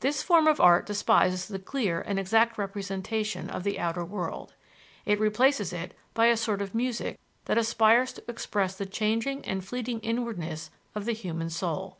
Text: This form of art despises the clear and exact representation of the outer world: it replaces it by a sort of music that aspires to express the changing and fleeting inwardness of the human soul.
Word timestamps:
This 0.00 0.22
form 0.22 0.46
of 0.46 0.62
art 0.62 0.86
despises 0.86 1.46
the 1.46 1.58
clear 1.58 2.00
and 2.00 2.18
exact 2.18 2.56
representation 2.56 3.50
of 3.50 3.64
the 3.64 3.78
outer 3.78 4.02
world: 4.02 4.54
it 5.04 5.20
replaces 5.20 5.74
it 5.74 5.92
by 6.14 6.28
a 6.28 6.38
sort 6.38 6.62
of 6.62 6.74
music 6.74 7.18
that 7.44 7.58
aspires 7.58 8.14
to 8.14 8.24
express 8.30 8.74
the 8.76 8.86
changing 8.86 9.44
and 9.44 9.62
fleeting 9.62 10.00
inwardness 10.00 10.70
of 10.94 11.04
the 11.04 11.12
human 11.12 11.50
soul. 11.50 11.98